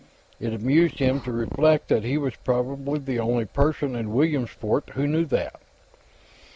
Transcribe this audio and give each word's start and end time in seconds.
It 0.39 0.51
amused 0.51 0.95
him 0.97 1.21
to 1.21 1.31
reflect 1.31 1.87
that 1.89 2.03
he 2.03 2.17
was 2.17 2.35
probably 2.37 2.97
the 2.97 3.19
only 3.19 3.45
person 3.45 3.95
in 3.95 4.11
Williamsport 4.11 4.89
who 4.95 5.05
knew 5.05 5.25
that. 5.25 5.61